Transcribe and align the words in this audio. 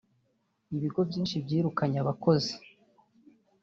Ibigo 0.75 1.01
byinshi 1.09 1.35
byirukanye 1.45 1.97
abakozi 2.03 2.53